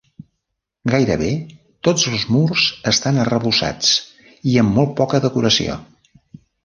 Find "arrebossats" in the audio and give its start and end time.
3.25-3.93